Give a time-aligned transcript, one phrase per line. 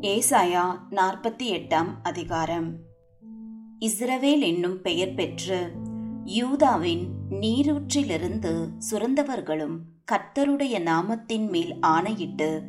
[0.00, 2.76] ஏசாயா நாற்பத்தி எட்டாம் அதிகாரம்.
[3.80, 5.70] இஸ்ரவேல் என்னும் பெயர் பெற்று
[6.24, 9.78] யூதாவின் நீரூற்றிலிருந்து சுரந்தவர்களும்
[10.12, 12.62] கர்த்தருடைய நாமத்தின் மேல் ஆணையிட்டு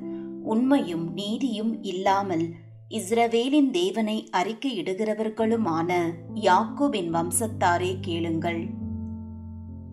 [0.44, 2.54] உண்மையும் நீதியும் இல்லாமல்
[2.90, 8.68] இஸ்ரவேலின் தேவனை அறிக்கையிடுகிறவர்களுமான யாக்கோபின் வம்சத்தாரே கேளுங்கள்.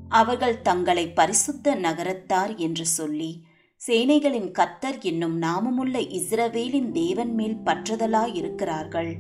[0.09, 3.45] அவர்கள் தங்களை பரிசுத்த நகரத்தார் என்று சொல்லி
[3.91, 9.15] சேனைகளின் கத்தர் என்னும் நாமமுள்ள இஸ்ரவேலின் தேவன் மேல் பற்றுதலாயிருக்கிறார்கள்.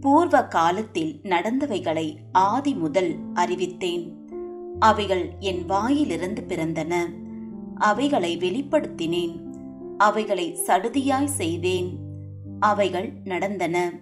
[0.00, 4.10] பூர்வ காலத்தில் நடந்தவைகளை ஆதி முதல் அறிவித்தேன்.
[4.78, 7.04] அவைகள் என் வாயிலிருந்து பிறந்தன.
[7.74, 9.40] அவைகளை வெளிப்படுத்தினேன்.
[9.96, 11.98] அவைகளை சடுதியாய் செய்தேன்.
[12.58, 14.00] அவைகள் நடந்தன.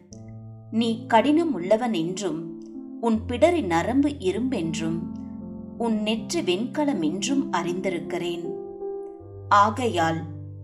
[0.71, 2.65] நீ கடினம் உள்ளவன் என்றும்
[3.01, 4.99] உன் பிடரி நரம்பு இரும்பென்றும்
[5.79, 8.54] உன் நெற்றி வெண்கலம் என்றும் அறிந்திருக்கிறேன்.
[9.49, 10.21] ஆகையால்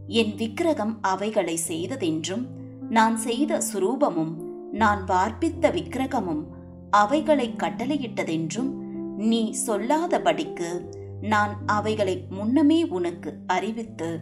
[0.06, 2.46] என் விக்கிரகம் அவைகளை செய்ததென்றும்
[2.90, 4.34] நான் செய்த சுரூபமும்
[4.72, 6.44] நான் வார்ப்பித்த விக்கிரகமும்
[6.90, 8.70] அவைகளை கட்டளையிட்டதென்றும்
[9.16, 14.20] நீ சொல்லாதபடிக்கு நான் அவைகளை முன்னமே உனக்கு அறிவித்து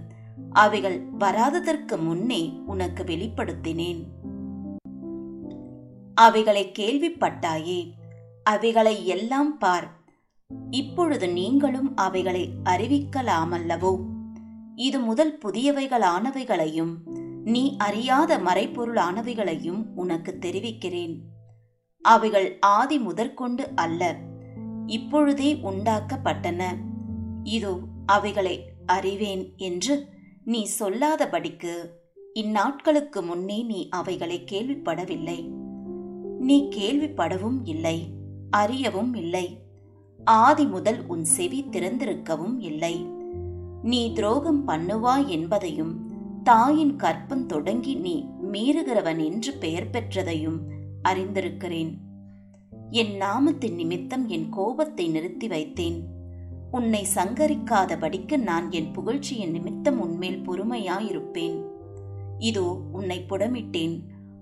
[0.51, 4.05] அவைகள் வராததற்கு முன்னே உனக்கு வெளிப்படுத்தினேன்.
[6.15, 7.93] அவைகளை கேள்விப்பட்டாயே
[8.43, 9.97] அவைகளை எல்லாம் பார்
[10.71, 14.17] இப்பொழுது நீங்களும் அவைகளை அறிவிக்கலாமல்லவோ?
[14.79, 16.93] இது முதல் புதியவைகளானவைகளையும்
[17.45, 21.23] நீ அறியாத மறைப்பொருளானவைகளையும் உனக்கு தெரிவிக்கிறேன்.
[22.01, 24.17] அவைகள் ஆதி முதற்கொண்டு அல்ல
[24.87, 26.77] இப்பொழுதே உண்டாக்கப்பட்டன.
[27.43, 30.07] இதோ அவைகளை அறிவேன் என்று
[30.45, 31.75] நீ சொல்லாதபடிக்கு
[32.35, 35.49] இந்நாட்களுக்கு முன்னே நீ அவைகளை கேள்விப்படவில்லை.
[36.39, 38.13] நீ கேள்விப்படவும் இல்லை
[38.51, 39.59] அறியவும் இல்லை.
[40.25, 43.18] ஆதி முதல் உன் செவி திறந்திருக்கவும் இல்லை.
[43.89, 45.93] நீ துரோகம் பண்ணுவாய் என்பதையும்
[46.43, 50.59] தாயின் கற்பம் தொடங்கி நீ மீறுகிறவன் என்று பெயர் பெற்றதையும்
[51.09, 51.93] அறிந்திருக்கிறேன்.
[52.91, 55.99] என் நாமத்தின் நிமித்தம் என் கோபத்தை நிறுத்தி வைத்தேன்.
[56.71, 61.59] உன்னை சங்கரிக்காதபடிக்கு நான் என் புகழ்ச்சியின் நிமித்தம் உன்மேல் பொறுமையாயிருப்பேன்.
[62.39, 63.97] இதோ உன்னை புடமிட்டேன்.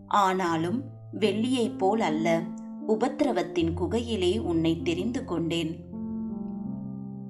[0.07, 0.79] ஆனாலும்
[1.21, 2.43] வெள்ளியைப் போல் அல்ல
[2.89, 5.73] உபத்திரவத்தின் குகையிலே உன்னை தெரிந்து கொண்டேன்.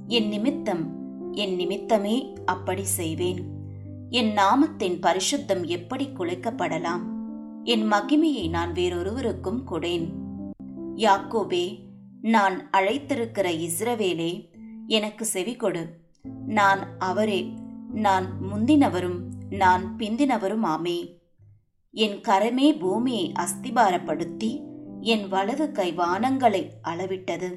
[0.07, 0.85] என் நிமித்தம்
[1.37, 3.41] என் நிமித்தமே அப்படி செய்வேன்.
[4.11, 7.05] என் நாமத்தின் பரிசுத்தம் எப்படி குலைக்கப்படலாம்?
[7.65, 10.07] என் மகிமையை நான் வேறொருவருக்கும் கொடேன்.
[10.97, 11.65] யாக்கோபே
[12.23, 14.31] நான் அழைத்திருக்கிற இஸ்ரவேலே
[14.87, 15.85] எனக்கு செவி கொடு.
[16.47, 17.53] நான் அவரே
[17.93, 19.21] நான் முந்தினவரும்
[19.51, 21.19] நான் பிந்தினவரும் ஆமே
[21.93, 24.61] என் கரமே பூமியை அஸ்திபாரப்படுத்தி
[25.01, 27.55] என் வலது கை வானங்களை அளவிட்டது.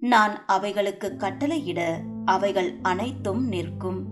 [0.00, 4.06] நான் அவைகளுக்கு கட்டளையிட அவைகள் அனைத்தும் நிற்கும்.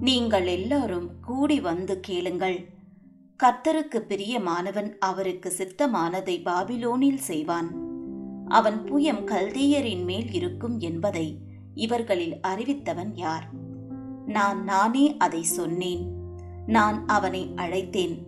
[0.00, 2.68] நீங்கள் எல்லாரும் கூடி வந்து கேளுங்கள்.
[3.42, 7.70] கர்த்தருக்கு பிரியமானவன் அவருக்கு சித்தமானதை பாபிலோனில் செய்வான்.
[8.48, 11.38] அவன் புயம் கல்தேயரின் மேல் இருக்கும் என்பதை
[11.74, 13.48] இவர்களில் அறிவித்தவன் யார்?
[14.26, 16.12] நான் நானே அதை சொன்னேன்.
[16.66, 18.26] நான் அவனை அழைத்தேன்.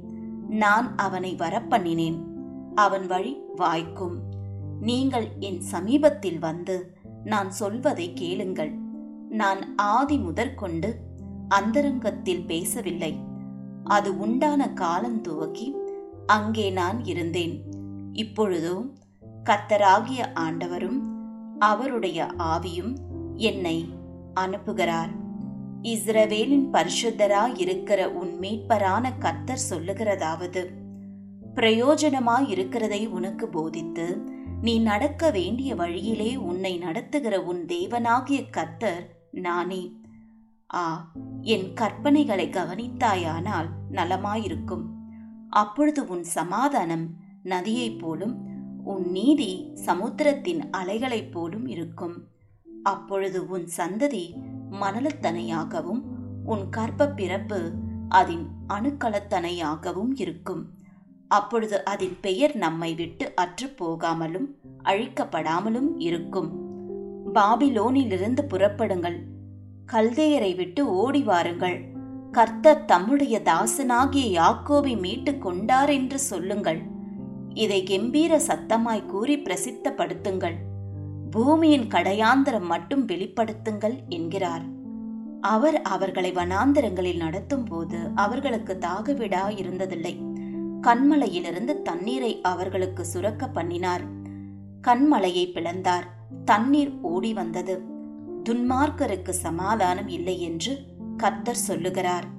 [0.48, 2.18] நான் அவனை வரப்பண்ணினேன்.
[2.74, 4.22] அவன் வழி வாய்க்கும்.
[4.80, 8.83] நீங்கள் என் சமீபத்தில் வந்து நான் சொல்வதை கேளுங்கள்.
[9.34, 10.90] நான் ஆதி முதற்கொண்டு
[11.48, 13.12] அந்தரங்கத்தில் பேசவில்லை.
[13.84, 15.76] அது உண்டான காலம் துவக்கி
[16.26, 17.54] அங்கே நான் இருந்தேன்.
[18.12, 18.76] இப்பொழுதோ
[19.44, 21.00] கத்தராகிய ஆண்டவரும்
[21.58, 22.94] அவருடைய ஆவியும்
[23.34, 23.76] என்னை
[24.40, 25.12] அனுப்புகிறார்.
[25.82, 30.62] இஸ்ரவேலின் பரிசுத்தராயிருக்கிற உன் மீட்பரான கத்தர் சொல்லுகிறதாவது
[31.54, 34.06] பிரயோஜனமாயிருக்கிறதை உனக்கு போதித்து
[34.62, 39.04] நீ நடக்க வேண்டிய வழியிலே உன்னை நடத்துகிற உன் தேவனாகிய கத்தர்
[39.40, 39.92] நானே.
[40.74, 41.12] ஆ
[41.42, 44.84] என் கற்பனைகளை கவனித்தாயானால் நலமாயிருக்கும்.
[45.50, 47.08] அப்பொழுது உன் சமாதானம்
[47.44, 48.46] நதியைப் போலும்
[48.84, 52.26] உன் நீதி சமுத்திரத்தின் அலைகளைப் போலும் இருக்கும்.
[52.82, 56.02] அப்பொழுது உன் சந்ததி மணலத்தனையாகவும்
[56.44, 57.72] உன் கற்ப பிறப்பு
[58.08, 60.70] அதன் அணுக்களத்தனையாகவும் இருக்கும்.
[61.28, 64.46] அப்பொழுது அதன் பெயர் நம்மை விட்டு அற்று போகாமலும்
[64.84, 66.63] அழிக்கப்படாமலும் இருக்கும்.
[67.34, 69.18] பாபிலோனிலிருந்து புறப்படுங்கள்.
[69.92, 71.92] கல்தேயரை விட்டு ஓடி வாருங்கள்.
[72.32, 76.82] கர்த்தர் தம்முடைய தாசனாகிய யாக்கோவை மீட்டு கொண்டார் என்று சொல்லுங்கள்.
[77.54, 80.54] இதை கெம்பீர சத்தமாய் கூறி பிரசித்தப்படுத்துங்கள்.
[81.30, 84.62] பூமியின் கடையாந்தரம் மட்டும் வெளிப்படுத்துங்கள் என்கிறார்.
[85.40, 90.32] அவர் அவர்களை வனாந்திரங்களில் நடத்தும் போது அவர்களுக்கு தாகவிடா இருந்ததில்லை.
[90.82, 94.02] கண்மலையிலிருந்து தண்ணீரை அவர்களுக்கு சுரக்க பண்ணினார்.
[94.86, 96.13] கண்மலையை பிளந்தார்.
[96.44, 97.82] தண்ணீர் ஓடி வந்தது.
[98.44, 100.78] துன்மார்க்கருக்கு சமாதானம் இல்லை என்று
[101.16, 102.33] கர்த்தர் சொல்லுகிறார்.